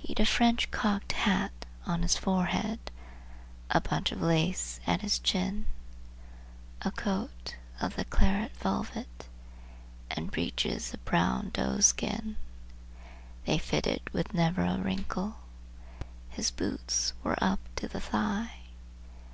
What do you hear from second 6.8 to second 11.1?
He'd a coat of the claret velvet, and breeches of